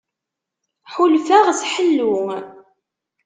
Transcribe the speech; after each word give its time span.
Ḥulfaɣ 0.93 1.45
s 1.59 1.61
ḥellu. 1.73 2.13